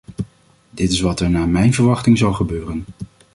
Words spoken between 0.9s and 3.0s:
is wat er naar mijn verwachting zal gebeuren.